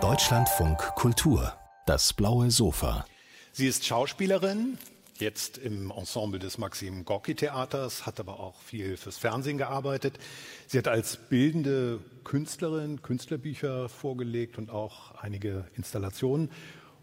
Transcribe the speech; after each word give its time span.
Deutschlandfunk 0.00 0.78
Kultur, 0.96 1.52
das 1.86 2.12
blaue 2.12 2.50
Sofa. 2.50 3.06
Sie 3.52 3.68
ist 3.68 3.86
Schauspielerin, 3.86 4.78
jetzt 5.18 5.58
im 5.58 5.92
Ensemble 5.92 6.40
des 6.40 6.58
Maxim 6.58 7.04
Gorki 7.04 7.36
Theaters, 7.36 8.04
hat 8.04 8.18
aber 8.18 8.40
auch 8.40 8.60
viel 8.62 8.96
fürs 8.96 9.16
Fernsehen 9.16 9.58
gearbeitet. 9.58 10.18
Sie 10.66 10.76
hat 10.76 10.88
als 10.88 11.16
bildende 11.16 12.00
Künstlerin 12.24 13.00
Künstlerbücher 13.00 13.88
vorgelegt 13.88 14.58
und 14.58 14.70
auch 14.70 15.14
einige 15.14 15.68
Installationen. 15.76 16.50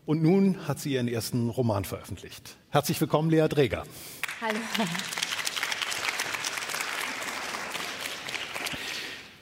Und 0.06 0.22
nun 0.22 0.68
hat 0.68 0.80
sie 0.80 0.92
ihren 0.96 1.08
ersten 1.08 1.50
Roman 1.50 1.86
veröffentlicht. 1.86 2.58
Herzlich 2.70 3.00
willkommen, 3.00 3.30
Lea 3.30 3.48
Dreger. 3.48 3.86
Hallo. 4.42 4.60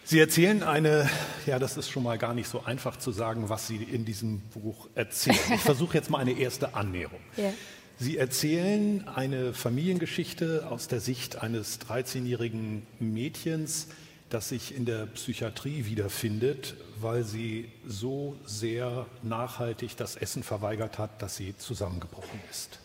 Sie 0.10 0.18
erzählen 0.18 0.64
eine, 0.64 1.08
ja, 1.46 1.60
das 1.60 1.78
ist 1.78 1.92
schon 1.92 2.02
mal 2.02 2.18
gar 2.18 2.34
nicht 2.34 2.50
so 2.50 2.64
einfach 2.64 2.98
zu 2.98 3.12
sagen, 3.12 3.48
was 3.50 3.68
Sie 3.68 3.76
in 3.76 4.06
diesem 4.06 4.40
Buch 4.40 4.88
erzählen. 4.96 5.38
Ich 5.54 5.62
versuche 5.62 5.96
jetzt 5.96 6.10
mal 6.10 6.18
eine 6.18 6.32
erste 6.32 6.74
Annäherung. 6.74 7.20
Ja. 7.38 7.54
Sie 8.00 8.18
erzählen 8.18 9.08
eine 9.08 9.54
Familiengeschichte 9.54 10.66
aus 10.68 10.88
der 10.88 11.00
Sicht 11.00 11.44
eines 11.44 11.80
13-jährigen 11.82 12.88
Mädchens, 12.98 13.90
das 14.32 14.50
sich 14.50 14.76
in 14.76 14.86
der 14.86 15.06
Psychiatrie 15.06 15.86
wiederfindet, 15.86 16.74
weil 17.00 17.24
sie 17.24 17.70
so 17.86 18.36
sehr 18.46 19.06
nachhaltig 19.22 19.96
das 19.96 20.16
Essen 20.16 20.42
verweigert 20.42 20.98
hat, 20.98 21.22
dass 21.22 21.36
sie 21.36 21.56
zusammengebrochen 21.56 22.40
ist. 22.50 22.80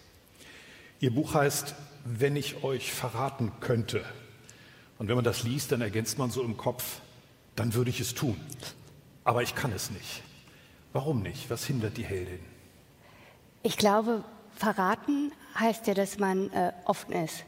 Ihr 1.01 1.15
Buch 1.15 1.33
heißt 1.33 1.75
Wenn 2.05 2.37
ich 2.37 2.63
euch 2.65 2.93
verraten 2.93 3.51
könnte. 3.61 4.05
Und 4.99 5.09
wenn 5.09 5.15
man 5.15 5.25
das 5.25 5.43
liest, 5.43 5.73
dann 5.73 5.81
ergänzt 5.81 6.19
man 6.19 6.31
so 6.31 6.43
im 6.43 6.59
Kopf, 6.59 7.01
dann 7.57 7.75
würde 7.75 7.91
ich 7.91 8.01
es 8.01 8.15
tun. 8.15 8.37
Aber 9.25 9.43
ich 9.43 9.55
kann 9.55 9.73
es 9.73 9.91
nicht. 9.91 10.23
Warum 10.93 11.23
nicht? 11.23 11.51
Was 11.51 11.65
hindert 11.65 11.97
die 11.97 12.05
Heldin? 12.05 12.41
Ich 13.63 13.77
glaube, 13.77 14.23
verraten 14.55 15.33
heißt 15.59 15.87
ja, 15.87 15.95
dass 15.95 16.19
man 16.19 16.51
äh, 16.53 16.73
offen 16.85 17.13
ist. 17.13 17.45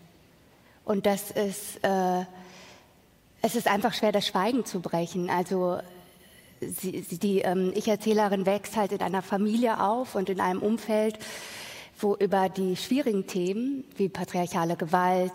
Und 0.84 1.06
das 1.06 1.30
ist, 1.30 1.82
äh, 1.82 2.24
es 3.42 3.54
ist 3.54 3.68
einfach 3.68 3.94
schwer, 3.94 4.12
das 4.12 4.26
Schweigen 4.26 4.64
zu 4.64 4.80
brechen. 4.80 5.28
Also 5.30 5.80
sie, 6.60 7.02
sie, 7.02 7.18
die 7.18 7.40
ähm, 7.40 7.72
Ich-Erzählerin 7.74 8.46
wächst 8.46 8.76
halt 8.76 8.92
in 8.92 9.02
einer 9.02 9.22
Familie 9.22 9.80
auf 9.80 10.14
und 10.14 10.30
in 10.30 10.40
einem 10.40 10.62
Umfeld, 10.62 11.18
wo 11.98 12.14
über 12.16 12.48
die 12.48 12.76
schwierigen 12.76 13.26
Themen 13.26 13.84
wie 13.96 14.08
patriarchale 14.08 14.76
Gewalt, 14.76 15.32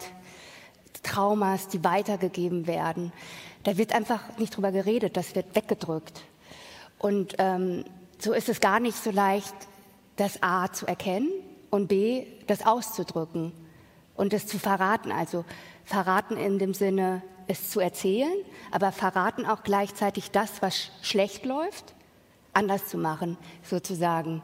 Traumas, 1.04 1.68
die 1.68 1.84
weitergegeben 1.84 2.68
werden, 2.68 3.12
da 3.64 3.78
wird 3.78 3.94
einfach 3.94 4.38
nicht 4.38 4.56
drüber 4.56 4.72
geredet, 4.72 5.18
das 5.18 5.36
wird 5.36 5.56
weggedrückt. 5.56 6.22
Und 7.00 7.36
ähm, 7.38 7.86
so 8.20 8.34
ist 8.34 8.50
es 8.50 8.60
gar 8.60 8.80
nicht 8.80 8.96
so 8.96 9.12
leicht, 9.12 9.56
das 10.16 10.44
A 10.44 10.72
zu 10.72 10.86
erkennen 10.86 11.32
und 11.70 11.88
B, 11.88 12.26
das 12.48 12.66
auszudrücken 12.66 13.52
und 14.16 14.34
es 14.34 14.46
zu 14.46 14.60
verraten. 14.60 15.12
Also 15.12 15.46
verraten 15.84 16.38
in 16.38 16.60
dem 16.60 16.74
Sinne, 16.74 17.24
es 17.48 17.70
zu 17.70 17.80
erzählen, 17.80 18.34
aber 18.72 18.92
verraten 18.92 19.46
auch 19.46 19.64
gleichzeitig 19.64 20.32
das, 20.32 20.62
was 20.62 20.92
schlecht 21.02 21.46
läuft, 21.46 21.96
anders 22.54 22.88
zu 22.88 22.98
machen, 22.98 23.38
sozusagen. 23.64 24.42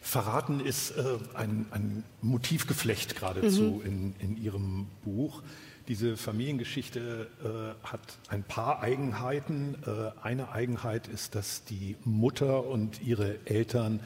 Verraten 0.00 0.60
ist 0.60 0.90
äh, 0.92 1.02
ein, 1.34 1.66
ein, 1.70 2.04
Motivgeflecht 2.20 3.16
geradezu 3.16 3.62
mhm. 3.62 3.86
in, 3.86 4.14
in 4.18 4.42
Ihrem 4.42 4.86
Buch. 5.02 5.42
Diese 5.88 6.16
Familiengeschichte 6.16 7.28
äh, 7.44 7.86
hat 7.86 8.00
ein 8.28 8.42
paar 8.42 8.82
Eigenheiten. 8.82 9.76
Äh, 9.86 10.18
eine 10.22 10.50
Eigenheit 10.52 11.08
ist, 11.08 11.34
dass 11.34 11.64
die 11.64 11.96
Mutter 12.04 12.64
und 12.66 13.02
ihre 13.02 13.36
Eltern 13.44 14.00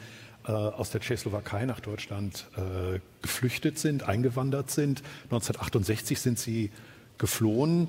äh, 0.45 0.51
aus 0.51 0.91
der 0.91 0.99
Tschechoslowakei 0.99 1.65
nach 1.65 1.79
Deutschland 1.79 2.47
äh, 2.57 2.99
geflüchtet 3.21 3.79
sind, 3.79 4.03
eingewandert 4.03 4.71
sind. 4.71 5.03
1968 5.25 6.19
sind 6.19 6.37
sie 6.37 6.71
geflohen 7.17 7.87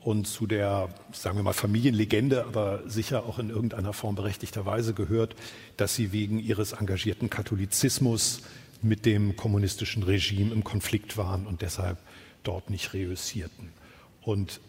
und 0.00 0.28
zu 0.28 0.46
der, 0.46 0.88
sagen 1.12 1.36
wir 1.36 1.42
mal, 1.42 1.52
Familienlegende, 1.52 2.44
aber 2.44 2.82
sicher 2.86 3.24
auch 3.24 3.40
in 3.40 3.50
irgendeiner 3.50 3.92
Form 3.92 4.14
berechtigterweise 4.14 4.94
gehört, 4.94 5.34
dass 5.76 5.96
sie 5.96 6.12
wegen 6.12 6.38
ihres 6.38 6.72
engagierten 6.72 7.28
Katholizismus 7.28 8.42
mit 8.82 9.04
dem 9.04 9.36
kommunistischen 9.36 10.04
Regime 10.04 10.52
im 10.52 10.62
Konflikt 10.62 11.16
waren 11.16 11.46
und 11.46 11.62
deshalb 11.62 11.98
dort 12.42 12.70
nicht 12.70 12.92
reüssierten. 12.92 13.70
Und 14.22 14.60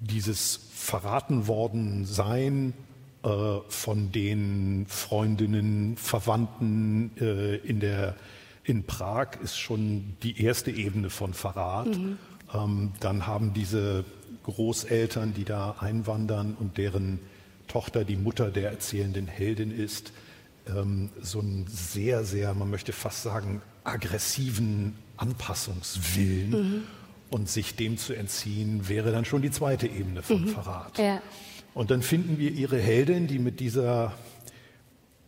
dieses 0.00 0.60
verraten 0.72 1.46
worden 1.46 2.04
sein 2.04 2.74
äh, 3.22 3.28
von 3.68 4.10
den 4.12 4.86
Freundinnen, 4.88 5.96
Verwandten 5.96 7.12
äh, 7.20 7.56
in, 7.56 7.80
der, 7.80 8.16
in 8.64 8.84
Prag 8.84 9.40
ist 9.42 9.58
schon 9.58 10.16
die 10.22 10.42
erste 10.42 10.70
Ebene 10.70 11.10
von 11.10 11.34
Verrat. 11.34 11.86
Mhm. 11.86 12.18
Ähm, 12.52 12.92
dann 13.00 13.26
haben 13.26 13.54
diese 13.54 14.04
Großeltern, 14.44 15.34
die 15.34 15.44
da 15.44 15.76
einwandern 15.78 16.56
und 16.58 16.78
deren 16.78 17.20
Tochter 17.68 18.04
die 18.04 18.16
Mutter 18.16 18.50
der 18.50 18.70
erzählenden 18.70 19.28
Heldin 19.28 19.70
ist, 19.70 20.12
ähm, 20.66 21.10
so 21.20 21.40
einen 21.40 21.66
sehr, 21.68 22.24
sehr, 22.24 22.54
man 22.54 22.70
möchte 22.70 22.92
fast 22.92 23.22
sagen, 23.22 23.62
aggressiven 23.84 24.96
Anpassungswillen. 25.22 26.50
Mhm. 26.50 26.82
Und 27.30 27.48
sich 27.48 27.76
dem 27.76 27.96
zu 27.96 28.12
entziehen, 28.12 28.90
wäre 28.90 29.10
dann 29.10 29.24
schon 29.24 29.40
die 29.40 29.50
zweite 29.50 29.86
Ebene 29.86 30.20
von 30.20 30.42
mhm. 30.42 30.48
Verrat. 30.48 30.98
Ja. 30.98 31.22
Und 31.72 31.90
dann 31.90 32.02
finden 32.02 32.36
wir 32.36 32.50
ihre 32.50 32.78
Heldin, 32.78 33.26
die 33.26 33.38
mit 33.38 33.58
dieser 33.58 34.12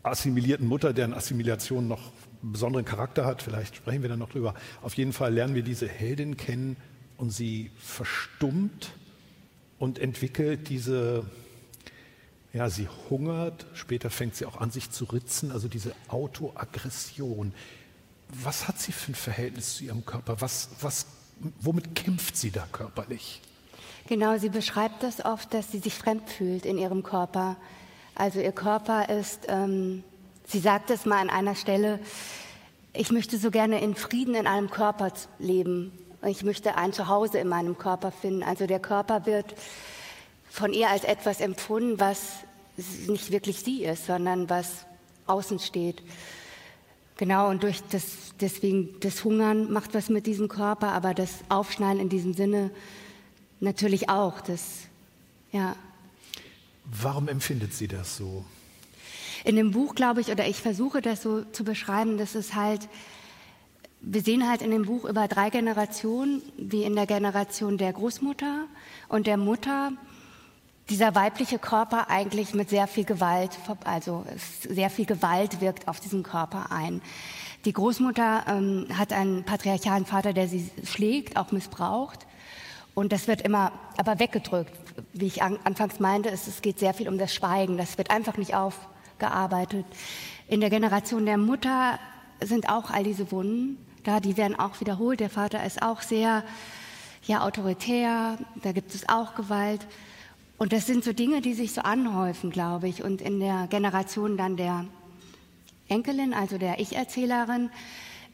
assimilierten 0.02 0.66
Mutter, 0.66 0.92
deren 0.92 1.14
Assimilation 1.14 1.88
noch 1.88 2.12
einen 2.42 2.52
besonderen 2.52 2.84
Charakter 2.84 3.24
hat, 3.24 3.40
vielleicht 3.40 3.76
sprechen 3.76 4.02
wir 4.02 4.10
dann 4.10 4.18
noch 4.18 4.28
drüber. 4.28 4.54
Auf 4.82 4.94
jeden 4.94 5.14
Fall 5.14 5.32
lernen 5.32 5.54
wir 5.54 5.62
diese 5.62 5.88
Heldin 5.88 6.36
kennen 6.36 6.76
und 7.16 7.30
sie 7.30 7.70
verstummt 7.78 8.92
und 9.78 9.98
entwickelt 9.98 10.68
diese, 10.68 11.24
ja, 12.52 12.68
sie 12.68 12.88
hungert, 13.08 13.66
später 13.72 14.10
fängt 14.10 14.36
sie 14.36 14.44
auch 14.44 14.60
an, 14.60 14.70
sich 14.70 14.90
zu 14.90 15.06
ritzen, 15.06 15.50
also 15.50 15.68
diese 15.68 15.94
Autoaggression 16.08 17.54
was 18.28 18.68
hat 18.68 18.78
sie 18.78 18.92
für 18.92 19.12
ein 19.12 19.14
Verhältnis 19.14 19.76
zu 19.76 19.84
ihrem 19.84 20.04
Körper? 20.04 20.40
Was, 20.40 20.70
was, 20.80 21.06
womit 21.60 21.94
kämpft 21.94 22.36
sie 22.36 22.50
da 22.50 22.66
körperlich? 22.72 23.40
Genau, 24.06 24.36
sie 24.38 24.50
beschreibt 24.50 25.02
das 25.02 25.24
oft, 25.24 25.54
dass 25.54 25.72
sie 25.72 25.78
sich 25.78 25.94
fremd 25.94 26.28
fühlt 26.28 26.66
in 26.66 26.78
ihrem 26.78 27.02
Körper. 27.02 27.56
Also 28.14 28.40
ihr 28.40 28.52
Körper 28.52 29.08
ist, 29.08 29.46
ähm, 29.48 30.04
sie 30.46 30.60
sagt 30.60 30.90
es 30.90 31.06
mal 31.06 31.20
an 31.20 31.30
einer 31.30 31.54
Stelle, 31.54 32.00
ich 32.92 33.10
möchte 33.10 33.38
so 33.38 33.50
gerne 33.50 33.80
in 33.80 33.94
Frieden 33.94 34.34
in 34.34 34.46
einem 34.46 34.70
Körper 34.70 35.12
leben. 35.38 35.92
Ich 36.24 36.44
möchte 36.44 36.76
ein 36.76 36.92
Zuhause 36.92 37.38
in 37.38 37.48
meinem 37.48 37.76
Körper 37.76 38.12
finden. 38.12 38.42
Also 38.42 38.66
der 38.66 38.78
Körper 38.78 39.26
wird 39.26 39.54
von 40.48 40.72
ihr 40.72 40.88
als 40.88 41.04
etwas 41.04 41.40
empfunden, 41.40 41.98
was 41.98 42.20
nicht 43.08 43.32
wirklich 43.32 43.60
sie 43.60 43.84
ist, 43.84 44.06
sondern 44.06 44.48
was 44.48 44.86
außen 45.26 45.58
steht. 45.58 46.02
Genau, 47.16 47.48
und 47.48 47.62
durch 47.62 47.80
das, 47.90 48.34
deswegen, 48.40 48.98
das 49.00 49.22
Hungern 49.22 49.72
macht 49.72 49.94
was 49.94 50.08
mit 50.08 50.26
diesem 50.26 50.48
Körper, 50.48 50.92
aber 50.92 51.14
das 51.14 51.30
Aufschneiden 51.48 52.00
in 52.00 52.08
diesem 52.08 52.34
Sinne 52.34 52.70
natürlich 53.60 54.08
auch. 54.08 54.40
Das, 54.40 54.88
ja. 55.52 55.76
Warum 56.84 57.28
empfindet 57.28 57.72
sie 57.72 57.86
das 57.86 58.16
so? 58.16 58.44
In 59.44 59.56
dem 59.56 59.70
Buch, 59.70 59.94
glaube 59.94 60.22
ich, 60.22 60.28
oder 60.28 60.48
ich 60.48 60.56
versuche 60.56 61.02
das 61.02 61.22
so 61.22 61.44
zu 61.44 61.62
beschreiben, 61.62 62.18
dass 62.18 62.34
es 62.34 62.54
halt, 62.54 62.88
wir 64.00 64.22
sehen 64.22 64.48
halt 64.48 64.62
in 64.62 64.70
dem 64.70 64.86
Buch 64.86 65.04
über 65.04 65.28
drei 65.28 65.50
Generationen, 65.50 66.42
wie 66.56 66.82
in 66.82 66.96
der 66.96 67.06
Generation 67.06 67.78
der 67.78 67.92
Großmutter 67.92 68.64
und 69.08 69.26
der 69.26 69.36
Mutter, 69.36 69.92
dieser 70.90 71.14
weibliche 71.14 71.58
Körper 71.58 72.10
eigentlich 72.10 72.54
mit 72.54 72.68
sehr 72.68 72.86
viel 72.86 73.04
Gewalt, 73.04 73.58
also 73.84 74.24
sehr 74.68 74.90
viel 74.90 75.06
Gewalt 75.06 75.60
wirkt 75.60 75.88
auf 75.88 76.00
diesen 76.00 76.22
Körper 76.22 76.70
ein. 76.70 77.00
Die 77.64 77.72
Großmutter 77.72 78.44
ähm, 78.46 78.86
hat 78.96 79.12
einen 79.12 79.44
patriarchalen 79.44 80.04
Vater, 80.04 80.32
der 80.32 80.48
sie 80.48 80.70
schlägt, 80.84 81.36
auch 81.36 81.52
missbraucht. 81.52 82.26
Und 82.94 83.12
das 83.12 83.26
wird 83.26 83.40
immer 83.40 83.72
aber 83.96 84.18
weggedrückt. 84.18 84.72
Wie 85.12 85.26
ich 85.26 85.42
an, 85.42 85.58
anfangs 85.64 85.98
meinte, 86.00 86.30
es, 86.30 86.46
es 86.46 86.60
geht 86.60 86.78
sehr 86.78 86.94
viel 86.94 87.08
um 87.08 87.18
das 87.18 87.34
Schweigen. 87.34 87.78
Das 87.78 87.96
wird 87.96 88.10
einfach 88.10 88.36
nicht 88.36 88.54
aufgearbeitet. 88.54 89.86
In 90.48 90.60
der 90.60 90.70
Generation 90.70 91.24
der 91.24 91.38
Mutter 91.38 91.98
sind 92.40 92.68
auch 92.68 92.90
all 92.90 93.04
diese 93.04 93.32
Wunden 93.32 93.78
da, 94.04 94.20
die 94.20 94.36
werden 94.36 94.58
auch 94.58 94.80
wiederholt. 94.80 95.20
Der 95.20 95.30
Vater 95.30 95.64
ist 95.64 95.82
auch 95.82 96.02
sehr 96.02 96.44
ja, 97.24 97.42
autoritär, 97.42 98.38
da 98.62 98.72
gibt 98.72 98.94
es 98.94 99.08
auch 99.08 99.34
Gewalt. 99.34 99.86
Und 100.56 100.72
das 100.72 100.86
sind 100.86 101.04
so 101.04 101.12
Dinge, 101.12 101.40
die 101.40 101.54
sich 101.54 101.72
so 101.72 101.80
anhäufen, 101.82 102.50
glaube 102.50 102.88
ich. 102.88 103.02
Und 103.02 103.20
in 103.20 103.40
der 103.40 103.66
Generation 103.68 104.36
dann 104.36 104.56
der 104.56 104.86
Enkelin, 105.88 106.32
also 106.32 106.58
der 106.58 106.80
Ich-Erzählerin, 106.80 107.70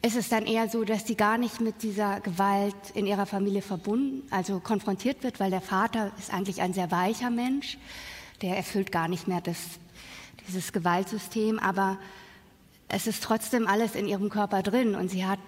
ist 0.03 0.15
es 0.15 0.29
dann 0.29 0.45
eher 0.45 0.67
so, 0.67 0.83
dass 0.83 1.05
sie 1.05 1.15
gar 1.15 1.37
nicht 1.37 1.61
mit 1.61 1.83
dieser 1.83 2.21
Gewalt 2.21 2.75
in 2.95 3.05
ihrer 3.05 3.25
Familie 3.25 3.61
verbunden, 3.61 4.23
also 4.31 4.59
konfrontiert 4.59 5.23
wird, 5.23 5.39
weil 5.39 5.51
der 5.51 5.61
Vater 5.61 6.11
ist 6.17 6.33
eigentlich 6.33 6.61
ein 6.61 6.73
sehr 6.73 6.89
weicher 6.89 7.29
Mensch, 7.29 7.77
der 8.41 8.57
erfüllt 8.57 8.91
gar 8.91 9.07
nicht 9.07 9.27
mehr 9.27 9.41
das, 9.41 9.57
dieses 10.47 10.73
Gewaltsystem, 10.73 11.59
aber 11.59 11.99
es 12.87 13.05
ist 13.07 13.23
trotzdem 13.23 13.67
alles 13.67 13.95
in 13.95 14.07
ihrem 14.07 14.29
Körper 14.29 14.63
drin. 14.63 14.95
Und 14.95 15.09
sie 15.11 15.25
hat 15.25 15.39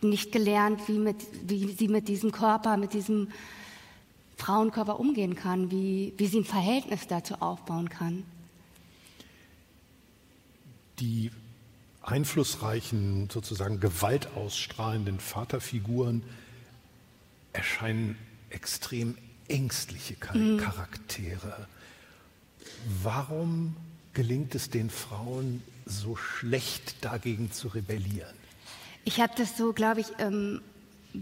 nicht 0.00 0.32
gelernt, 0.32 0.86
wie, 0.86 0.98
mit, 0.98 1.16
wie 1.48 1.72
sie 1.72 1.88
mit 1.88 2.08
diesem 2.08 2.30
Körper, 2.30 2.76
mit 2.76 2.92
diesem 2.92 3.28
Frauenkörper 4.48 4.98
umgehen 4.98 5.34
kann, 5.34 5.70
wie, 5.70 6.14
wie 6.16 6.26
sie 6.26 6.38
ein 6.38 6.44
Verhältnis 6.46 7.06
dazu 7.06 7.34
aufbauen 7.34 7.90
kann. 7.90 8.24
Die 11.00 11.30
einflussreichen, 12.00 13.28
sozusagen 13.28 13.78
gewaltausstrahlenden 13.78 15.20
Vaterfiguren 15.20 16.22
erscheinen 17.52 18.16
extrem 18.48 19.18
ängstliche 19.48 20.16
mhm. 20.32 20.56
Charaktere. 20.56 21.58
Mhm. 21.58 22.94
Warum 23.02 23.76
gelingt 24.14 24.54
es 24.54 24.70
den 24.70 24.88
Frauen 24.88 25.62
so 25.84 26.16
schlecht 26.16 27.04
dagegen 27.04 27.52
zu 27.52 27.68
rebellieren? 27.68 28.34
Ich 29.04 29.20
habe 29.20 29.34
das 29.36 29.58
so, 29.58 29.74
glaube 29.74 30.00
ich, 30.00 30.06
ähm, 30.18 30.62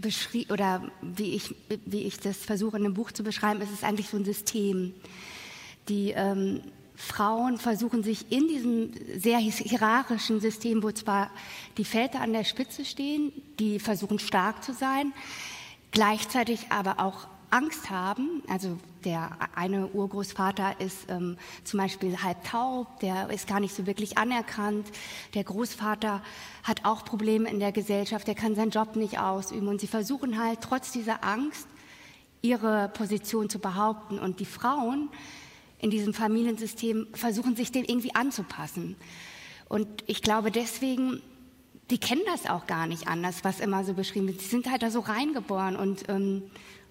beschrieben, 0.01 0.51
oder 0.51 0.91
wie 1.01 1.35
ich, 1.35 1.55
wie 1.85 2.03
ich 2.03 2.19
das 2.19 2.37
versuche 2.37 2.77
in 2.77 2.83
dem 2.83 2.93
Buch 2.93 3.11
zu 3.11 3.23
beschreiben, 3.23 3.61
ist 3.61 3.73
es 3.73 3.83
eigentlich 3.83 4.09
so 4.09 4.17
ein 4.17 4.25
System. 4.25 4.93
Die 5.89 6.11
ähm, 6.11 6.61
Frauen 6.95 7.57
versuchen 7.57 8.03
sich 8.03 8.31
in 8.31 8.47
diesem 8.47 8.91
sehr 9.19 9.37
hierarchischen 9.37 10.39
System, 10.39 10.81
wo 10.81 10.91
zwar 10.91 11.29
die 11.77 11.85
Väter 11.85 12.21
an 12.21 12.33
der 12.33 12.43
Spitze 12.43 12.85
stehen, 12.85 13.31
die 13.59 13.79
versuchen 13.79 14.17
stark 14.17 14.63
zu 14.63 14.73
sein, 14.73 15.13
gleichzeitig 15.91 16.67
aber 16.69 16.99
auch 16.99 17.27
Angst 17.51 17.89
haben. 17.89 18.41
Also 18.47 18.77
der 19.07 19.29
eine 19.55 19.87
Urgroßvater 19.87 20.81
ist 20.81 21.05
ähm, 21.07 21.37
zum 21.63 21.79
Beispiel 21.79 22.21
halb 22.21 22.43
taub, 22.43 22.99
der 22.99 23.29
ist 23.29 23.47
gar 23.47 23.61
nicht 23.61 23.73
so 23.73 23.87
wirklich 23.87 24.17
anerkannt. 24.17 24.85
Der 25.33 25.45
Großvater 25.45 26.21
hat 26.63 26.83
auch 26.83 27.05
Probleme 27.05 27.49
in 27.49 27.61
der 27.61 27.71
Gesellschaft, 27.71 28.27
der 28.27 28.35
kann 28.35 28.53
seinen 28.53 28.71
Job 28.71 28.97
nicht 28.97 29.17
ausüben. 29.17 29.69
Und 29.69 29.79
sie 29.79 29.87
versuchen 29.87 30.37
halt 30.43 30.59
trotz 30.59 30.91
dieser 30.91 31.23
Angst 31.23 31.67
ihre 32.41 32.89
Position 32.89 33.49
zu 33.49 33.59
behaupten. 33.59 34.19
Und 34.19 34.41
die 34.41 34.45
Frauen 34.45 35.07
in 35.79 35.89
diesem 35.89 36.13
Familiensystem 36.13 37.07
versuchen 37.13 37.55
sich 37.55 37.71
dem 37.71 37.85
irgendwie 37.85 38.13
anzupassen. 38.13 38.97
Und 39.69 39.87
ich 40.07 40.21
glaube 40.21 40.51
deswegen, 40.51 41.21
die 41.91 41.97
kennen 41.97 42.23
das 42.25 42.45
auch 42.45 42.67
gar 42.67 42.87
nicht 42.87 43.07
anders, 43.07 43.45
was 43.45 43.61
immer 43.61 43.85
so 43.85 43.93
beschrieben 43.93 44.27
wird. 44.27 44.41
Sie 44.41 44.49
sind 44.49 44.69
halt 44.69 44.83
da 44.83 44.91
so 44.91 44.99
reingeboren 44.99 45.77
und, 45.77 46.09
ähm, 46.09 46.43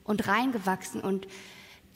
und 0.05 0.27
reingewachsen 0.27 1.03
und 1.03 1.27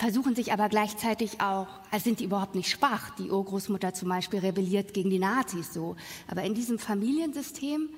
versuchen 0.00 0.34
sich 0.34 0.50
aber 0.52 0.70
gleichzeitig 0.70 1.42
auch, 1.42 1.68
als 1.90 2.04
sind 2.04 2.20
die 2.20 2.24
überhaupt 2.24 2.54
nicht 2.54 2.70
schwach. 2.70 3.14
Die 3.16 3.30
Urgroßmutter 3.30 3.92
zum 3.92 4.08
Beispiel 4.08 4.40
rebelliert 4.40 4.94
gegen 4.94 5.10
die 5.10 5.18
Nazis 5.18 5.74
so. 5.74 5.94
Aber 6.26 6.42
in 6.42 6.54
diesem 6.54 6.78
Familiensystem 6.78 7.90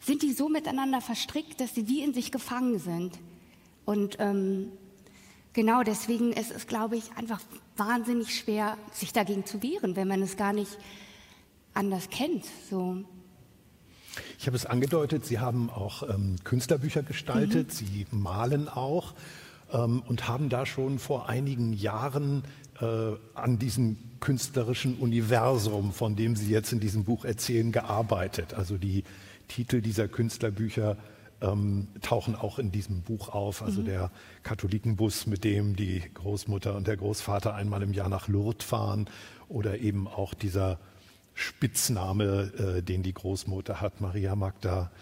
sind 0.00 0.22
die 0.22 0.32
so 0.32 0.48
miteinander 0.48 1.02
verstrickt, 1.02 1.60
dass 1.60 1.74
sie 1.74 1.88
wie 1.88 2.02
in 2.02 2.14
sich 2.14 2.32
gefangen 2.32 2.78
sind. 2.78 3.18
Und 3.84 4.16
ähm, 4.18 4.72
Genau, 5.54 5.82
deswegen 5.82 6.32
ist 6.32 6.50
es, 6.50 6.66
glaube 6.66 6.96
ich, 6.96 7.12
einfach 7.16 7.40
wahnsinnig 7.76 8.34
schwer, 8.34 8.78
sich 8.90 9.12
dagegen 9.12 9.44
zu 9.44 9.62
wehren, 9.62 9.96
wenn 9.96 10.08
man 10.08 10.22
es 10.22 10.38
gar 10.38 10.54
nicht 10.54 10.78
anders 11.74 12.08
kennt. 12.08 12.46
So. 12.70 13.04
Ich 14.38 14.46
habe 14.46 14.56
es 14.56 14.64
angedeutet, 14.64 15.26
Sie 15.26 15.40
haben 15.40 15.68
auch 15.68 16.08
ähm, 16.08 16.36
Künstlerbücher 16.44 17.02
gestaltet, 17.02 17.68
mhm. 17.68 17.70
Sie 17.70 18.06
malen 18.10 18.66
auch 18.66 19.12
ähm, 19.72 20.02
und 20.06 20.28
haben 20.28 20.48
da 20.48 20.66
schon 20.66 20.98
vor 20.98 21.28
einigen 21.28 21.72
Jahren 21.72 22.44
äh, 22.80 22.86
an 23.34 23.58
diesem 23.58 23.96
künstlerischen 24.20 24.96
Universum, 24.96 25.92
von 25.92 26.16
dem 26.16 26.36
Sie 26.36 26.50
jetzt 26.50 26.72
in 26.72 26.80
diesem 26.80 27.04
Buch 27.04 27.24
erzählen, 27.24 27.72
gearbeitet. 27.72 28.54
Also 28.54 28.78
die 28.78 29.04
Titel 29.48 29.80
dieser 29.80 30.08
Künstlerbücher 30.08 30.96
ähm, 31.40 31.88
tauchen 32.00 32.36
auch 32.36 32.58
in 32.58 32.70
diesem 32.70 33.02
Buch 33.02 33.28
auf. 33.28 33.62
Also 33.62 33.80
mhm. 33.80 33.86
der 33.86 34.10
Katholikenbus, 34.42 35.26
mit 35.26 35.44
dem 35.44 35.76
die 35.76 36.02
Großmutter 36.14 36.76
und 36.76 36.86
der 36.86 36.96
Großvater 36.96 37.54
einmal 37.54 37.82
im 37.82 37.92
Jahr 37.92 38.08
nach 38.08 38.28
Lourdes 38.28 38.64
fahren 38.64 39.08
oder 39.48 39.78
eben 39.78 40.06
auch 40.06 40.34
dieser 40.34 40.78
Spitzname, 41.34 42.52
äh, 42.78 42.82
den 42.82 43.02
die 43.02 43.14
Großmutter 43.14 43.80
hat, 43.80 44.00
Maria 44.00 44.36
Magda, 44.36 44.92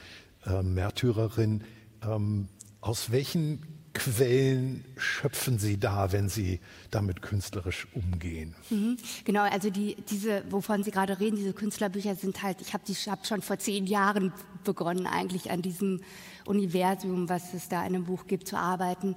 äh, 0.46 0.62
Märtyrerin. 0.62 1.64
Ähm, 2.02 2.48
aus 2.80 3.12
welchen 3.12 3.79
Quellen 4.00 4.82
schöpfen 4.96 5.58
Sie 5.58 5.78
da, 5.78 6.10
wenn 6.10 6.30
Sie 6.30 6.60
damit 6.90 7.20
künstlerisch 7.20 7.86
umgehen? 7.92 8.54
Mhm, 8.70 8.96
genau, 9.26 9.42
also 9.42 9.68
die, 9.68 9.94
diese, 10.08 10.42
wovon 10.50 10.82
Sie 10.82 10.90
gerade 10.90 11.20
reden, 11.20 11.36
diese 11.36 11.52
Künstlerbücher 11.52 12.14
sind 12.14 12.42
halt, 12.42 12.62
ich 12.62 12.72
habe 12.72 12.84
hab 12.86 13.26
schon 13.26 13.42
vor 13.42 13.58
zehn 13.58 13.86
Jahren 13.86 14.32
begonnen, 14.64 15.06
eigentlich 15.06 15.50
an 15.50 15.60
diesem 15.60 16.00
Universum, 16.46 17.28
was 17.28 17.52
es 17.52 17.68
da 17.68 17.80
in 17.80 17.94
einem 17.94 18.04
Buch 18.04 18.26
gibt, 18.26 18.48
zu 18.48 18.56
arbeiten. 18.56 19.16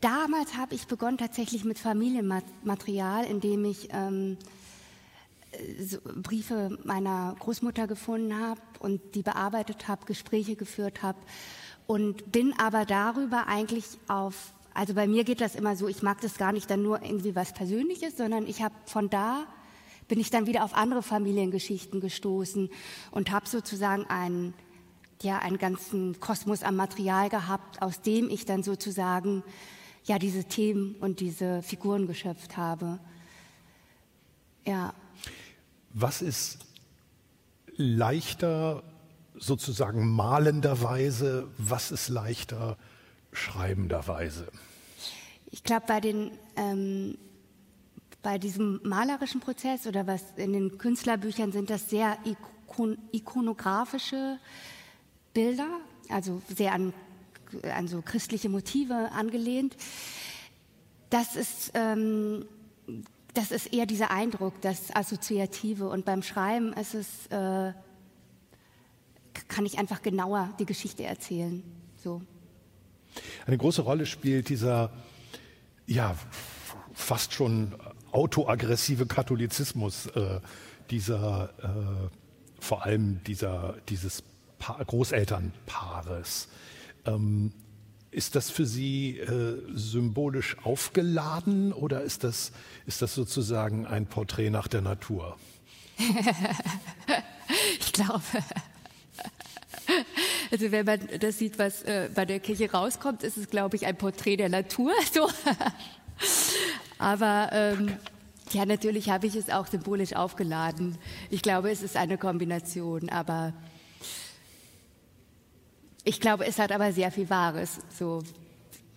Damals 0.00 0.56
habe 0.56 0.74
ich 0.74 0.88
begonnen 0.88 1.16
tatsächlich 1.16 1.64
mit 1.64 1.78
Familienmaterial, 1.78 3.26
indem 3.26 3.64
ich 3.64 3.90
ähm, 3.92 4.38
so 5.78 5.98
Briefe 6.16 6.80
meiner 6.82 7.36
Großmutter 7.38 7.86
gefunden 7.86 8.34
habe 8.36 8.60
und 8.80 9.00
die 9.14 9.22
bearbeitet 9.22 9.86
habe, 9.86 10.04
Gespräche 10.04 10.56
geführt 10.56 11.04
habe 11.04 11.18
und 11.86 12.32
bin 12.32 12.54
aber 12.58 12.84
darüber 12.84 13.46
eigentlich 13.46 13.84
auf, 14.08 14.52
also 14.72 14.94
bei 14.94 15.06
mir 15.06 15.24
geht 15.24 15.40
das 15.40 15.54
immer 15.54 15.76
so, 15.76 15.88
ich 15.88 16.02
mag 16.02 16.20
das 16.20 16.36
gar 16.36 16.52
nicht 16.52 16.70
dann 16.70 16.82
nur 16.82 17.02
irgendwie 17.02 17.34
was 17.34 17.52
Persönliches, 17.52 18.16
sondern 18.16 18.46
ich 18.46 18.62
habe 18.62 18.74
von 18.86 19.10
da 19.10 19.46
bin 20.08 20.20
ich 20.20 20.30
dann 20.30 20.46
wieder 20.46 20.64
auf 20.64 20.74
andere 20.74 21.02
Familiengeschichten 21.02 22.00
gestoßen 22.00 22.70
und 23.10 23.30
habe 23.30 23.48
sozusagen 23.48 24.04
einen, 24.06 24.54
ja, 25.22 25.38
einen 25.38 25.58
ganzen 25.58 26.20
Kosmos 26.20 26.62
am 26.62 26.76
Material 26.76 27.28
gehabt, 27.28 27.80
aus 27.80 28.02
dem 28.02 28.28
ich 28.28 28.44
dann 28.44 28.62
sozusagen 28.62 29.42
ja 30.04 30.18
diese 30.18 30.44
Themen 30.44 30.96
und 30.96 31.20
diese 31.20 31.62
Figuren 31.62 32.06
geschöpft 32.06 32.56
habe. 32.56 32.98
Ja. 34.66 34.92
Was 35.94 36.20
ist 36.20 36.58
leichter 37.76 38.82
sozusagen 39.38 40.08
malenderweise, 40.08 41.48
was 41.58 41.90
ist 41.90 42.08
leichter 42.08 42.76
schreibenderweise? 43.32 44.46
Ich 45.50 45.62
glaube, 45.62 45.84
bei 45.86 46.00
ähm, 46.56 47.18
bei 48.22 48.38
diesem 48.38 48.80
malerischen 48.84 49.40
Prozess 49.40 49.86
oder 49.86 50.06
was 50.06 50.22
in 50.36 50.52
den 50.52 50.78
Künstlerbüchern 50.78 51.52
sind 51.52 51.70
das 51.70 51.90
sehr 51.90 52.16
ikon 52.24 52.98
ikonografische 53.12 54.38
Bilder, 55.34 55.80
also 56.08 56.40
sehr 56.48 56.72
an, 56.72 56.94
an 57.76 57.86
so 57.86 58.02
christliche 58.02 58.48
Motive 58.48 59.12
angelehnt. 59.12 59.76
Das 61.10 61.36
ist 61.36 61.72
ähm, 61.74 62.46
das 63.34 63.50
ist 63.50 63.72
eher 63.72 63.86
dieser 63.86 64.10
Eindruck, 64.10 64.60
das 64.60 64.94
Assoziative. 64.94 65.88
Und 65.88 66.04
beim 66.04 66.22
Schreiben 66.22 66.72
ist 66.72 66.94
es 66.94 67.26
äh, 67.26 67.72
kann 69.48 69.66
ich 69.66 69.78
einfach 69.78 70.02
genauer 70.02 70.50
die 70.58 70.66
Geschichte 70.66 71.04
erzählen. 71.04 71.62
So. 72.02 72.22
Eine 73.46 73.58
große 73.58 73.82
Rolle 73.82 74.06
spielt 74.06 74.48
dieser, 74.48 74.90
ja, 75.86 76.16
fast 76.92 77.32
schon 77.32 77.74
autoaggressive 78.12 79.06
Katholizismus, 79.06 80.06
äh, 80.06 80.40
dieser, 80.90 81.50
äh, 81.62 82.08
vor 82.60 82.84
allem 82.84 83.22
dieser, 83.24 83.76
dieses 83.88 84.22
pa 84.58 84.82
Großelternpaares. 84.82 86.48
Ähm, 87.06 87.52
ist 88.10 88.36
das 88.36 88.48
für 88.48 88.64
Sie 88.64 89.18
äh, 89.18 89.60
symbolisch 89.74 90.56
aufgeladen 90.62 91.72
oder 91.72 92.02
ist 92.02 92.22
das, 92.22 92.52
ist 92.86 93.02
das 93.02 93.12
sozusagen 93.14 93.86
ein 93.86 94.06
Porträt 94.06 94.50
nach 94.50 94.68
der 94.68 94.82
Natur? 94.82 95.36
ich 97.80 97.92
glaube, 97.92 98.22
also 100.54 100.70
wenn 100.70 100.86
man 100.86 101.00
das 101.18 101.38
sieht, 101.38 101.58
was 101.58 101.82
äh, 101.82 102.08
bei 102.14 102.24
der 102.24 102.38
Kirche 102.38 102.70
rauskommt, 102.70 103.24
ist 103.24 103.36
es, 103.36 103.50
glaube 103.50 103.74
ich, 103.74 103.86
ein 103.86 103.96
Porträt 103.96 104.36
der 104.36 104.48
Natur. 104.48 104.92
So. 105.12 105.28
Aber 106.96 107.48
ähm, 107.50 107.96
ja, 108.52 108.64
natürlich 108.64 109.10
habe 109.10 109.26
ich 109.26 109.34
es 109.34 109.50
auch 109.50 109.66
symbolisch 109.66 110.14
aufgeladen. 110.14 110.96
Ich 111.28 111.42
glaube, 111.42 111.72
es 111.72 111.82
ist 111.82 111.96
eine 111.96 112.18
Kombination, 112.18 113.08
aber 113.08 113.52
ich 116.04 116.20
glaube, 116.20 116.46
es 116.46 116.60
hat 116.60 116.70
aber 116.70 116.92
sehr 116.92 117.10
viel 117.10 117.28
Wahres, 117.30 117.80
so 117.90 118.22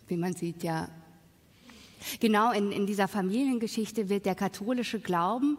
wie 0.08 0.18
man 0.18 0.36
sieht, 0.36 0.62
ja. 0.62 0.90
Genau 2.20 2.52
in, 2.52 2.72
in 2.72 2.86
dieser 2.86 3.08
Familiengeschichte 3.08 4.10
wird 4.10 4.28
der 4.28 4.36
katholische 4.36 5.00
Glauben, 5.00 5.58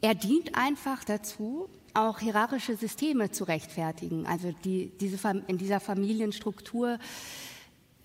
er 0.00 0.14
dient 0.14 0.54
einfach 0.54 1.04
dazu, 1.04 1.68
auch 1.94 2.18
hierarchische 2.18 2.76
Systeme 2.76 3.30
zu 3.30 3.44
rechtfertigen. 3.44 4.26
Also 4.26 4.52
die, 4.64 4.92
diese, 5.00 5.18
in 5.46 5.58
dieser 5.58 5.80
Familienstruktur 5.80 6.98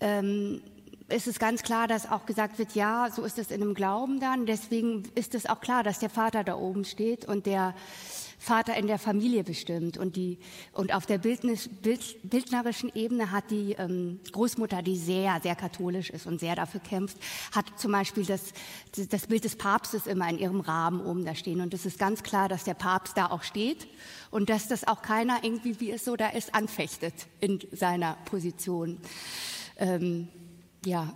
ähm, 0.00 0.62
ist 1.08 1.26
es 1.26 1.38
ganz 1.38 1.62
klar, 1.62 1.86
dass 1.86 2.10
auch 2.10 2.26
gesagt 2.26 2.58
wird, 2.58 2.74
ja, 2.74 3.08
so 3.10 3.22
ist 3.22 3.38
es 3.38 3.50
in 3.50 3.62
einem 3.62 3.74
Glauben 3.74 4.18
dann. 4.20 4.46
Deswegen 4.46 5.04
ist 5.14 5.34
es 5.34 5.46
auch 5.46 5.60
klar, 5.60 5.82
dass 5.82 5.98
der 5.98 6.10
Vater 6.10 6.42
da 6.42 6.56
oben 6.56 6.84
steht 6.84 7.24
und 7.24 7.46
der 7.46 7.74
Vater 8.38 8.76
in 8.76 8.86
der 8.86 8.98
Familie 8.98 9.44
bestimmt. 9.44 9.98
Und, 9.98 10.16
die, 10.16 10.38
und 10.72 10.94
auf 10.94 11.06
der 11.06 11.18
Bildnis, 11.18 11.68
Bild, 11.68 12.16
bildnerischen 12.22 12.90
Ebene 12.94 13.30
hat 13.30 13.50
die 13.50 13.72
ähm, 13.72 14.20
Großmutter, 14.32 14.82
die 14.82 14.96
sehr, 14.96 15.40
sehr 15.42 15.56
katholisch 15.56 16.10
ist 16.10 16.26
und 16.26 16.40
sehr 16.40 16.54
dafür 16.54 16.80
kämpft, 16.80 17.16
hat 17.52 17.66
zum 17.78 17.92
Beispiel 17.92 18.24
das, 18.24 18.52
das 19.08 19.26
Bild 19.26 19.44
des 19.44 19.56
Papstes 19.56 20.06
immer 20.06 20.28
in 20.28 20.38
ihrem 20.38 20.60
Rahmen 20.60 21.00
oben 21.00 21.24
da 21.24 21.34
stehen. 21.34 21.60
Und 21.60 21.74
es 21.74 21.86
ist 21.86 21.98
ganz 21.98 22.22
klar, 22.22 22.48
dass 22.48 22.64
der 22.64 22.74
Papst 22.74 23.16
da 23.16 23.26
auch 23.26 23.42
steht 23.42 23.88
und 24.30 24.50
dass 24.50 24.68
das 24.68 24.86
auch 24.86 25.02
keiner 25.02 25.42
irgendwie, 25.42 25.80
wie 25.80 25.90
es 25.90 26.04
so 26.04 26.16
da 26.16 26.28
ist, 26.28 26.54
anfechtet 26.54 27.14
in 27.40 27.60
seiner 27.72 28.16
Position. 28.26 28.98
Ähm, 29.78 30.28
ja. 30.84 31.12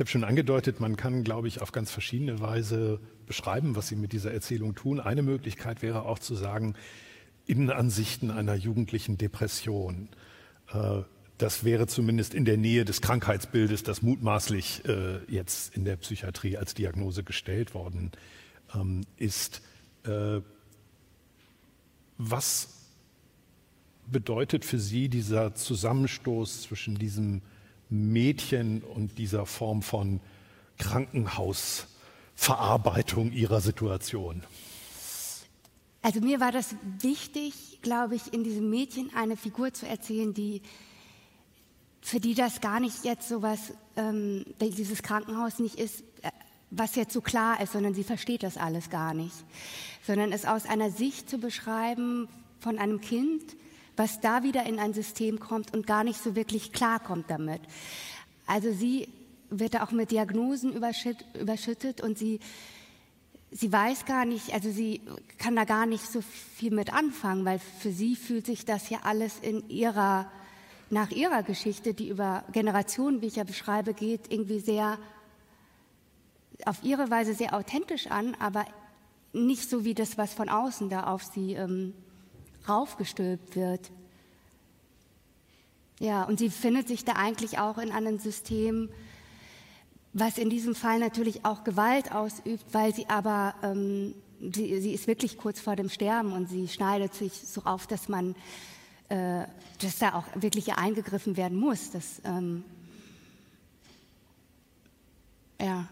Ich 0.00 0.02
habe 0.02 0.12
schon 0.12 0.24
angedeutet, 0.24 0.80
man 0.80 0.96
kann, 0.96 1.24
glaube 1.24 1.46
ich, 1.46 1.60
auf 1.60 1.72
ganz 1.72 1.90
verschiedene 1.90 2.40
Weise 2.40 3.00
beschreiben, 3.26 3.76
was 3.76 3.88
Sie 3.88 3.96
mit 3.96 4.14
dieser 4.14 4.32
Erzählung 4.32 4.74
tun. 4.74 4.98
Eine 4.98 5.20
Möglichkeit 5.20 5.82
wäre 5.82 6.06
auch 6.06 6.18
zu 6.18 6.34
sagen, 6.34 6.74
Innenansichten 7.44 8.30
einer 8.30 8.54
jugendlichen 8.54 9.18
Depression. 9.18 10.08
Äh, 10.72 11.02
das 11.36 11.64
wäre 11.64 11.86
zumindest 11.86 12.32
in 12.32 12.46
der 12.46 12.56
Nähe 12.56 12.86
des 12.86 13.02
Krankheitsbildes, 13.02 13.82
das 13.82 14.00
mutmaßlich 14.00 14.86
äh, 14.88 15.18
jetzt 15.28 15.76
in 15.76 15.84
der 15.84 15.96
Psychiatrie 15.96 16.56
als 16.56 16.72
Diagnose 16.72 17.22
gestellt 17.22 17.74
worden 17.74 18.10
ähm, 18.74 19.02
ist. 19.18 19.60
Äh, 20.04 20.40
was 22.16 22.86
bedeutet 24.06 24.64
für 24.64 24.78
Sie 24.78 25.10
dieser 25.10 25.54
Zusammenstoß 25.54 26.62
zwischen 26.62 26.94
diesem 26.94 27.42
Mädchen 27.90 28.82
und 28.82 29.18
dieser 29.18 29.46
Form 29.46 29.82
von 29.82 30.20
Krankenhaus? 30.78 31.86
Verarbeitung 32.40 33.32
ihrer 33.32 33.60
Situation? 33.60 34.42
Also 36.00 36.20
mir 36.22 36.40
war 36.40 36.52
das 36.52 36.74
wichtig, 37.00 37.80
glaube 37.82 38.14
ich, 38.14 38.32
in 38.32 38.44
diesem 38.44 38.70
Mädchen 38.70 39.10
eine 39.14 39.36
Figur 39.36 39.74
zu 39.74 39.86
erzählen, 39.86 40.32
die 40.32 40.62
für 42.00 42.18
die 42.18 42.32
das 42.32 42.62
gar 42.62 42.80
nicht 42.80 43.04
jetzt 43.04 43.28
so 43.28 43.42
was, 43.42 43.74
ähm, 43.96 44.46
dieses 44.58 45.02
Krankenhaus 45.02 45.58
nicht 45.58 45.74
ist, 45.78 46.00
äh, 46.22 46.30
was 46.70 46.94
jetzt 46.94 47.12
so 47.12 47.20
klar 47.20 47.60
ist, 47.60 47.74
sondern 47.74 47.92
sie 47.92 48.04
versteht 48.04 48.42
das 48.42 48.56
alles 48.56 48.88
gar 48.88 49.12
nicht, 49.12 49.36
sondern 50.06 50.32
es 50.32 50.46
aus 50.46 50.64
einer 50.64 50.90
Sicht 50.90 51.28
zu 51.28 51.36
beschreiben 51.36 52.26
von 52.58 52.78
einem 52.78 53.02
Kind, 53.02 53.54
was 53.96 54.20
da 54.20 54.42
wieder 54.42 54.64
in 54.66 54.78
ein 54.78 54.94
System 54.94 55.40
kommt 55.40 55.74
und 55.74 55.86
gar 55.86 56.04
nicht 56.04 56.22
so 56.22 56.34
wirklich 56.34 56.72
klarkommt 56.72 57.30
damit. 57.30 57.60
Also 58.46 58.72
sie 58.72 59.08
wird 59.50 59.80
auch 59.80 59.90
mit 59.90 60.10
Diagnosen 60.10 60.72
überschüttet 60.72 62.00
und 62.00 62.16
sie, 62.16 62.40
sie 63.50 63.72
weiß 63.72 64.04
gar 64.04 64.24
nicht, 64.24 64.54
also 64.54 64.70
sie 64.70 65.00
kann 65.38 65.56
da 65.56 65.64
gar 65.64 65.86
nicht 65.86 66.04
so 66.04 66.20
viel 66.20 66.72
mit 66.72 66.92
anfangen, 66.92 67.44
weil 67.44 67.58
für 67.58 67.90
sie 67.90 68.16
fühlt 68.16 68.46
sich 68.46 68.64
das 68.64 68.88
ja 68.90 69.00
alles 69.02 69.38
in 69.40 69.68
ihrer, 69.68 70.30
nach 70.88 71.10
ihrer 71.10 71.42
Geschichte, 71.42 71.94
die 71.94 72.08
über 72.08 72.44
Generationen, 72.52 73.22
wie 73.22 73.26
ich 73.26 73.36
ja 73.36 73.44
beschreibe, 73.44 73.92
geht, 73.92 74.32
irgendwie 74.32 74.60
sehr, 74.60 74.98
auf 76.64 76.82
ihre 76.84 77.10
Weise 77.10 77.34
sehr 77.34 77.54
authentisch 77.54 78.06
an, 78.06 78.36
aber 78.38 78.64
nicht 79.32 79.68
so 79.68 79.84
wie 79.84 79.94
das, 79.94 80.18
was 80.18 80.34
von 80.34 80.48
außen 80.48 80.88
da 80.88 81.04
auf 81.04 81.22
sie 81.24 81.54
ähm, 81.54 81.94
raufgestülpt 82.68 83.56
wird. 83.56 83.90
Ja, 85.98 86.24
und 86.24 86.38
sie 86.38 86.48
findet 86.48 86.88
sich 86.88 87.04
da 87.04 87.12
eigentlich 87.12 87.58
auch 87.58 87.78
in 87.78 87.92
einem 87.92 88.18
System, 88.18 88.88
was 90.12 90.38
in 90.38 90.50
diesem 90.50 90.74
Fall 90.74 90.98
natürlich 90.98 91.44
auch 91.44 91.62
Gewalt 91.62 92.12
ausübt, 92.12 92.64
weil 92.72 92.94
sie 92.94 93.08
aber, 93.08 93.54
ähm, 93.62 94.14
sie, 94.40 94.80
sie, 94.80 94.92
ist 94.92 95.06
wirklich 95.06 95.36
kurz 95.36 95.60
vor 95.60 95.76
dem 95.76 95.88
Sterben 95.88 96.32
und 96.32 96.48
sie 96.48 96.68
schneidet 96.68 97.14
sich 97.14 97.32
so 97.32 97.62
auf, 97.64 97.86
dass 97.86 98.08
man, 98.08 98.34
äh, 99.10 99.44
dass 99.80 99.98
da 99.98 100.14
auch 100.14 100.24
wirklich 100.34 100.72
eingegriffen 100.72 101.36
werden 101.36 101.58
muss. 101.58 101.90
Das, 101.90 102.22
ähm, 102.24 102.64
ja. 105.60 105.86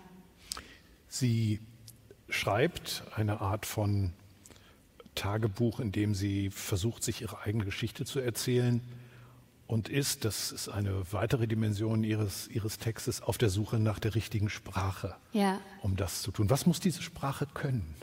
Sie 1.09 1.61
schreibt 2.29 3.05
eine 3.15 3.41
Art 3.41 3.67
von 3.67 4.13
Tagebuch, 5.19 5.81
in 5.81 5.93
dem 5.93 6.15
sie 6.15 6.51
versucht, 6.51 7.03
sich 7.03 7.23
ihre 7.23 7.41
eigene 7.41 7.65
Geschichte 7.65 8.05
zu 8.05 8.21
erzählen 8.21 8.81
und 9.67 9.89
ist, 9.89 10.25
das 10.25 10.53
ist 10.53 10.69
eine 10.69 11.03
weitere 11.13 11.47
Dimension 11.47 12.05
ihres, 12.05 12.49
ihres 12.49 12.79
Textes, 12.79 13.21
auf 13.21 13.37
der 13.37 13.51
Suche 13.51 13.79
nach 13.79 13.99
der 13.99 14.15
richtigen 14.15 14.49
Sprache, 14.49 15.17
ja. 15.33 15.61
um 15.83 15.97
das 15.97 16.23
zu 16.23 16.31
tun. 16.31 16.49
Was 16.51 16.67
muss 16.67 16.81
diese 16.81 17.03
Sprache 17.03 17.47
können? 17.53 17.95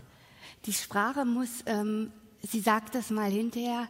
Die 0.65 0.73
Sprache 0.73 1.25
muss, 1.25 1.63
ähm, 1.65 2.11
sie 2.41 2.59
sagt 2.59 2.95
das 2.95 3.09
mal 3.09 3.31
hinterher, 3.31 3.87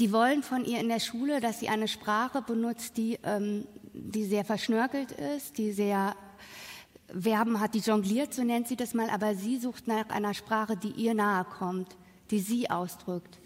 die 0.00 0.10
wollen 0.10 0.42
von 0.42 0.64
ihr 0.64 0.80
in 0.80 0.88
der 0.88 1.00
Schule, 1.00 1.40
dass 1.40 1.60
sie 1.60 1.68
eine 1.68 1.86
Sprache 1.86 2.40
benutzt, 2.40 2.96
die, 2.96 3.18
ähm, 3.22 3.66
die 3.92 4.24
sehr 4.24 4.44
verschnörkelt 4.44 5.12
ist, 5.12 5.58
die 5.58 5.72
sehr 5.72 6.16
Verben 7.08 7.60
hat, 7.60 7.74
die 7.74 7.80
jongliert, 7.80 8.32
so 8.32 8.42
nennt 8.42 8.68
sie 8.68 8.76
das 8.76 8.94
mal, 8.94 9.10
aber 9.10 9.34
sie 9.34 9.58
sucht 9.58 9.86
nach 9.86 10.08
einer 10.08 10.32
Sprache, 10.32 10.78
die 10.78 10.92
ihr 10.92 11.12
nahe 11.12 11.44
kommt, 11.44 11.94
die 12.32 12.40
sie 12.40 12.68
ausdrückt. 12.68 13.38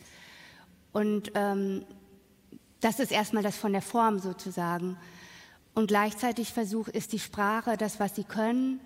Und 0.93 1.33
ähm, 1.35 1.85
das 2.81 3.00
ist 3.00 3.12
erstmal 3.12 3.43
das 3.43 3.57
von 3.57 3.73
der 3.73 3.83
Form 3.83 4.19
sozusagen. 4.19 4.97
Und 5.75 5.88
gleichzeitig 5.88 6.55
versucht 6.55 6.93
ist 6.93 7.12
die 7.12 7.19
Sprache, 7.19 7.76
das, 7.76 8.00
was 8.00 8.16
sie 8.16 8.25
können, 8.25 8.81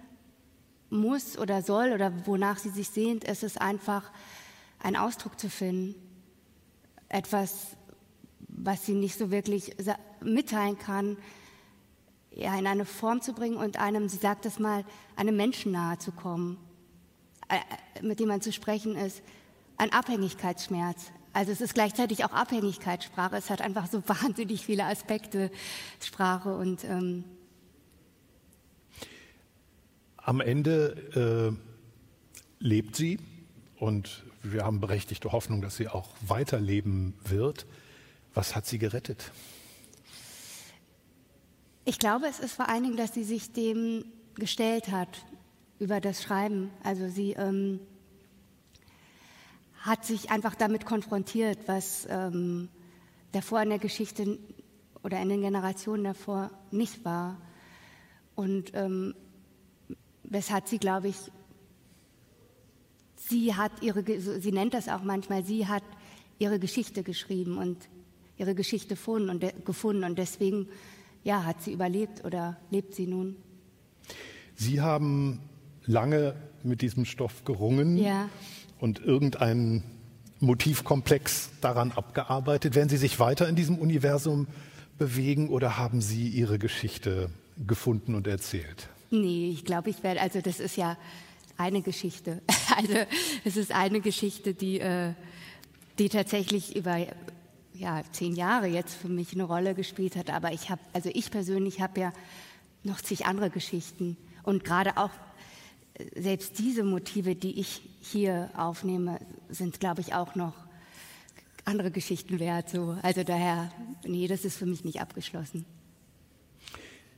muss 0.89 1.39
oder 1.39 1.63
soll 1.63 1.93
oder 1.93 2.27
wonach 2.27 2.59
sie 2.59 2.71
sich 2.71 2.89
sehnt, 2.89 3.23
ist 3.23 3.45
es 3.45 3.57
einfach, 3.57 4.11
einen 4.81 4.97
Ausdruck 4.97 5.39
zu 5.39 5.49
finden. 5.49 5.95
Etwas, 7.09 7.77
was 8.49 8.87
sie 8.87 8.95
nicht 8.95 9.17
so 9.17 9.31
wirklich 9.31 9.77
mitteilen 10.21 10.79
kann, 10.79 11.17
ja, 12.33 12.59
in 12.59 12.67
eine 12.67 12.85
Form 12.85 13.21
zu 13.21 13.33
bringen 13.33 13.57
und 13.57 13.79
einem, 13.79 14.09
sie 14.09 14.17
sagt 14.17 14.47
es 14.47 14.59
mal, 14.59 14.85
einem 15.17 15.37
Menschen 15.37 15.73
nahe 15.73 15.99
zu 15.99 16.13
kommen, 16.13 16.57
mit 18.03 18.21
dem 18.21 18.29
man 18.29 18.41
zu 18.41 18.53
sprechen 18.53 18.97
ist. 18.97 19.23
Ein 19.81 19.95
Abhängigkeitsschmerz, 19.95 21.11
also 21.33 21.53
es 21.53 21.63
ist 21.63 21.73
gleichzeitig 21.73 22.23
auch 22.27 22.33
Abhängigkeitssprache. 22.33 23.35
Es 23.37 23.49
hat 23.49 23.63
einfach 23.63 23.87
so 23.87 24.03
wahnsinnig 24.07 24.67
viele 24.67 24.85
Aspekte 24.85 25.51
Sprache 26.03 26.55
und 26.55 26.85
ähm 26.85 27.25
am 30.19 30.43
Ende 30.43 31.57
äh, 31.57 32.63
lebt 32.63 32.95
sie 32.95 33.19
und 33.79 34.23
wir 34.43 34.65
haben 34.65 34.81
berechtigte 34.81 35.33
Hoffnung, 35.33 35.63
dass 35.63 35.77
sie 35.77 35.89
auch 35.89 36.11
weiterleben 36.21 37.15
wird. 37.25 37.65
Was 38.35 38.55
hat 38.55 38.67
sie 38.67 38.79
gerettet? 38.79 39.33
Ich 41.87 41.99
glaube, 41.99 42.27
es 42.27 42.39
ist 42.39 42.53
vor 42.53 42.69
allen 42.69 42.83
Dingen, 42.83 42.97
dass 42.99 43.15
sie 43.15 43.25
sich 43.25 43.51
dem 43.53 44.05
gestellt 44.35 44.93
hat 44.93 45.25
über 45.79 46.03
das 46.03 46.23
Schreiben. 46.23 46.71
Also 46.85 47.09
sie 47.09 47.33
ähm, 47.33 47.81
hat 49.81 50.05
sich 50.05 50.31
einfach 50.31 50.55
damit 50.55 50.85
konfrontiert, 50.85 51.59
was 51.67 52.07
ähm, 52.11 52.69
davor 53.33 53.63
in 53.63 53.71
der 53.71 53.79
Geschichte 53.79 54.39
oder 55.03 55.21
in 55.21 55.31
den 55.31 55.41
Generationen 55.41 56.05
davor 56.05 56.51
nicht 56.71 57.05
war. 57.05 57.41
Und 58.35 58.73
ähm, 58.75 59.15
weshalb 60.25 60.69
sie, 60.69 60.79
glaube 60.79 61.09
ich, 61.09 61.17
sie 63.17 63.55
hat 63.55 63.73
ihre, 63.83 64.05
sie 64.21 64.53
nennt 64.53 64.75
das 64.75 64.89
auch 64.89 65.03
manchmal, 65.03 65.45
sie 65.45 65.67
hat 65.67 65.85
ihre 66.39 66.59
Geschichte 66.59 67.03
geschrieben 67.03 67.57
und 67.57 67.89
ihre 68.37 68.55
Geschichte 68.55 68.91
gefunden 68.91 69.31
und, 69.31 69.43
de, 69.43 69.53
gefunden 69.65 70.05
und 70.05 70.19
deswegen, 70.19 70.69
ja, 71.25 71.45
hat 71.45 71.63
sie 71.63 71.73
überlebt 71.73 72.25
oder 72.25 72.59
lebt 72.71 72.95
sie 72.95 73.07
nun. 73.07 73.37
Sie 74.57 74.83
haben 74.83 75.41
lange 75.85 76.35
mit 76.63 76.83
diesem 76.83 77.07
Stoff 77.07 77.45
gerungen. 77.45 77.97
Ja 77.97 78.29
und 78.81 79.01
irgendein 79.01 79.83
Motivkomplex 80.41 81.51
daran 81.61 81.93
abgearbeitet? 81.93 82.75
Werden 82.75 82.89
Sie 82.89 82.97
sich 82.97 83.21
weiter 83.21 83.49
in 83.49 83.57
diesem 83.57 83.79
Universum 83.79 84.47
bewegen 84.99 85.49
oder 85.49 85.77
haben 85.77 86.01
Sie 86.01 86.29
Ihre 86.29 86.59
Geschichte 86.59 87.31
gefunden 87.67 88.15
und 88.15 88.27
erzählt? 88.27 88.89
Nee, 89.11 89.51
ich 89.51 89.65
glaube, 89.65 89.91
ich 89.91 90.03
werde, 90.03 90.21
also 90.21 90.41
das 90.41 90.61
ist 90.61 90.77
ja 90.77 90.97
eine 91.57 91.83
Geschichte. 91.83 92.43
Also 92.77 92.95
es 93.45 93.57
ist 93.57 93.73
eine 93.73 94.01
Geschichte, 94.01 94.55
die, 94.55 94.79
äh, 94.79 95.13
die 95.99 96.09
tatsächlich 96.09 96.77
über 96.77 97.05
ja, 97.75 98.03
zehn 98.13 98.37
Jahre 98.37 98.69
jetzt 98.69 98.95
für 98.95 99.09
mich 99.09 99.35
eine 99.35 99.43
Rolle 99.43 99.75
gespielt 99.75 100.15
hat. 100.15 100.31
Aber 100.31 100.53
ich 100.53 100.71
habe, 100.71 100.81
also 100.93 101.11
ich 101.13 101.33
persönlich 101.33 101.81
habe 101.81 102.01
ja 102.01 102.13
noch 102.85 103.01
zig 103.01 103.27
andere 103.27 103.51
Geschichten 103.51 104.17
und 104.45 104.65
gerade 104.65 104.97
auch 104.99 105.11
selbst 106.15 106.59
diese 106.61 106.85
Motive, 106.85 107.35
die 107.35 107.59
ich 107.59 107.83
hier 108.01 108.51
aufnehme, 108.57 109.21
sind, 109.49 109.81
glaube 109.81 110.01
ich, 110.01 110.15
auch 110.15 110.35
noch 110.35 110.55
andere 111.65 111.91
Geschichten 111.91 112.41
wert. 112.41 112.71
So. 112.71 112.97
Also 113.03 113.23
daher, 113.23 113.71
nee, 114.05 114.27
das 114.27 114.45
ist 114.45 114.57
für 114.57 114.67
mich 114.67 114.85
nicht 114.85 115.01
abgeschlossen. 115.01 115.65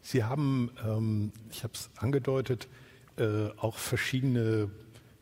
Sie 0.03 0.25
haben, 0.25 0.71
ähm, 0.85 1.33
ich 1.51 1.63
habe 1.63 1.75
es 1.75 1.91
angedeutet, 1.97 2.69
äh, 3.17 3.49
auch 3.59 3.77
verschiedene 3.77 4.69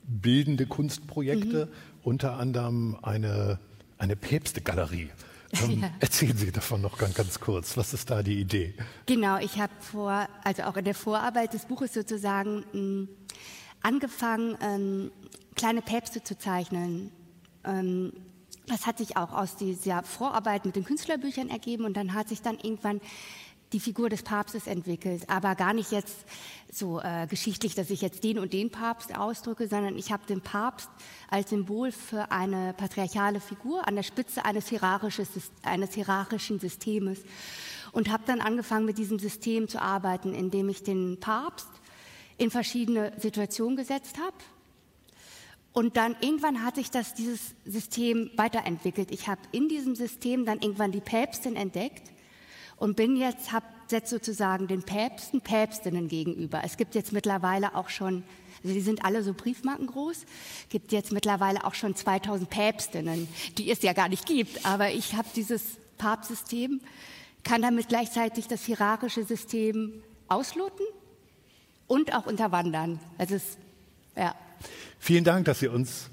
bildende 0.03 0.67
Kunstprojekte, 0.67 1.67
mhm. 1.67 1.71
unter 2.03 2.39
anderem 2.39 2.97
eine, 3.03 3.59
eine 3.99 4.17
Päpstegalerie. 4.17 5.11
Ähm, 5.63 5.81
ja. 5.83 5.91
Erzählen 6.01 6.37
Sie 6.37 6.51
davon 6.51 6.81
noch 6.81 6.97
ganz, 6.97 7.15
ganz 7.15 7.39
kurz. 7.39 7.77
Was 7.77 7.93
ist 7.93 8.11
da 8.11 8.23
die 8.23 8.41
Idee? 8.41 8.75
Genau, 9.07 9.39
ich 9.39 9.59
habe 9.59 9.73
vor, 9.81 10.29
also 10.45 10.63
auch 10.63 10.77
in 10.77 10.85
der 10.87 10.95
Vorarbeit 10.95 11.53
des 11.53 11.67
Buches 11.67 11.93
sozusagen 11.93 12.65
mh, 12.73 12.81
mm, 12.81 13.09
angefangen, 13.83 14.57
ähm, 14.61 15.11
kleine 15.55 15.83
Päpste 15.83 16.23
zu 16.23 16.39
zeichnen. 16.39 17.13
Ähm, 17.65 18.13
das 18.67 18.87
hat 18.87 18.99
sich 18.99 19.17
auch 19.17 19.33
aus 19.33 19.57
dieser 19.57 20.03
Vorarbeit 20.03 20.65
mit 20.65 20.77
den 20.77 20.85
Künstlerbüchern 20.85 21.51
ergeben 21.51 21.85
und 21.85 21.97
dann 21.97 22.15
hat 22.15 22.29
sich 22.29 22.41
dann 22.43 22.59
irgendwann 22.59 23.01
die 23.73 23.81
Figur 23.81 24.09
des 24.09 24.23
Papstes 24.23 24.67
entwickelt, 24.67 25.29
aber 25.29 25.55
gar 25.55 25.73
nicht 25.73 25.93
jetzt 25.93 26.25
so 26.73 27.01
äh, 27.01 27.27
geschichtlich, 27.29 27.75
dass 27.75 27.91
ich 27.91 28.01
jetzt 28.01 28.25
den 28.25 28.39
und 28.39 28.53
den 28.53 28.71
Papst 28.71 29.17
ausdrücke, 29.17 29.69
sondern 29.69 29.97
ich 29.97 30.11
habe 30.13 30.27
den 30.27 30.41
Papst 30.41 30.89
als 31.31 31.51
Symbol 31.51 31.93
für 31.93 32.33
eine 32.33 32.73
patriarchale 32.75 33.41
Figur 33.41 33.87
an 33.87 33.95
der 33.95 34.03
Spitze 34.03 34.45
eines, 34.45 34.73
eines 35.63 35.95
hierarchischen 35.95 36.59
Systems 36.59 37.21
und 37.93 38.11
habe 38.11 38.25
dann 38.27 38.41
angefangen 38.41 38.87
mit 38.87 38.99
diesem 38.99 39.19
System 39.19 39.69
zu 39.69 39.81
arbeiten, 39.81 40.35
indem 40.35 40.69
ich 40.69 40.83
den 40.83 41.19
Papst 41.21 41.69
in 42.41 42.51
verschiedene 42.51 43.13
Situationen 43.19 43.77
gesetzt 43.77 44.19
habe. 44.19 44.37
Und 45.73 45.97
dann 45.97 46.17
irgendwann 46.21 46.65
hat 46.65 46.77
sich 46.77 46.91
das, 46.91 47.15
dieses 47.15 47.55
System 47.65 48.31
weiterentwickelt. 48.35 49.13
Ich 49.13 49.29
habe 49.29 49.41
in 49.53 49.69
diesem 49.69 49.95
System 49.95 50.47
dann 50.47 50.61
irgendwann 50.61 50.91
die 50.91 51.01
Päpstin 51.01 51.55
entdeckt 51.55 52.11
und 52.77 52.97
bin 52.97 53.17
jetzt, 53.17 53.53
habe 53.53 53.67
jetzt 53.91 54.11
sozusagen 54.11 54.67
den 54.67 54.83
Päpsten, 54.83 55.43
Päpstinnen 55.43 56.09
gegenüber. 56.09 56.63
Es 56.65 56.77
gibt 56.77 56.95
jetzt 56.95 57.13
mittlerweile 57.13 57.75
auch 57.77 57.91
schon, 57.91 58.25
also 58.63 58.75
die 58.75 58.81
sind 58.81 59.05
alle 59.05 59.23
so 59.23 59.35
briefmarkengroß, 59.35 60.25
gibt 60.71 60.93
jetzt 60.93 61.13
mittlerweile 61.13 61.65
auch 61.65 61.75
schon 61.75 61.95
2000 61.95 62.49
Päpstinnen, 62.49 63.29
die 63.59 63.71
es 63.71 63.83
ja 63.83 63.93
gar 63.93 64.09
nicht 64.09 64.27
gibt. 64.27 64.65
Aber 64.65 64.91
ich 64.91 65.15
habe 65.15 65.29
dieses 65.37 65.63
Papstsystem, 65.99 66.81
kann 67.45 67.63
damit 67.63 67.89
gleichzeitig 67.89 68.49
das 68.49 68.65
hierarchische 68.65 69.25
System 69.25 70.03
ausloten 70.27 70.87
und 71.91 72.15
auch 72.15 72.27
unterwandern. 72.27 73.01
Es, 73.19 73.59
ja. 74.17 74.35
Vielen 75.01 75.25
Dank, 75.25 75.47
dass 75.47 75.59
Sie 75.59 75.67
uns 75.67 76.09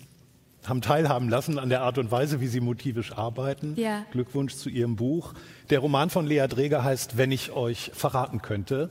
haben 0.65 0.81
teilhaben 0.81 1.29
lassen 1.29 1.59
an 1.59 1.69
der 1.69 1.81
Art 1.81 1.97
und 1.97 2.11
Weise, 2.11 2.41
wie 2.41 2.47
Sie 2.47 2.59
motivisch 2.59 3.13
arbeiten. 3.13 3.75
Ja. 3.77 4.03
Glückwunsch 4.11 4.55
zu 4.55 4.69
Ihrem 4.69 4.95
Buch. 4.95 5.33
Der 5.69 5.79
Roman 5.79 6.09
von 6.09 6.25
Lea 6.25 6.47
Dreger 6.49 6.83
heißt 6.83 7.15
Wenn 7.17 7.31
ich 7.31 7.51
euch 7.51 7.91
verraten 7.93 8.41
könnte. 8.41 8.89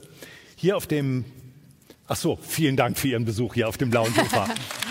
Hier 0.55 0.77
auf 0.77 0.87
dem, 0.87 1.25
ach 2.07 2.15
so, 2.15 2.39
vielen 2.41 2.77
Dank 2.77 2.97
für 2.97 3.09
Ihren 3.09 3.25
Besuch 3.25 3.53
hier 3.53 3.67
auf 3.67 3.77
dem 3.77 3.89
blauen 3.89 4.13
Sofa. 4.13 4.47